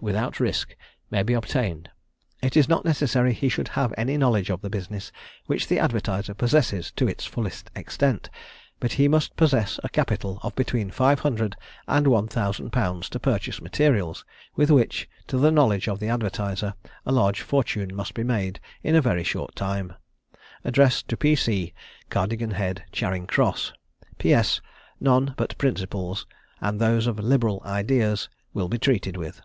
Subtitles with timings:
[0.00, 0.76] without risk,
[1.10, 1.88] may be obtained.
[2.40, 5.10] It is not necessary he should have any knowledge of the business,
[5.46, 8.30] which the advertiser possesses to its fullest extent;
[8.78, 11.56] but he must possess a capital of between five hundred
[11.88, 14.24] and one thousand pounds to purchase materials,
[14.54, 16.74] with which, to the knowledge of the advertiser,
[17.04, 19.92] a large fortune must be made in a very short time.
[20.62, 21.34] "Address to P.
[21.34, 21.74] C.,
[22.08, 23.72] Cardigan Head, Charing Cross.
[24.18, 24.32] "P.
[24.32, 24.60] S.
[25.00, 26.24] None but principals,
[26.60, 29.42] and those of liberal ideas, will be treated with."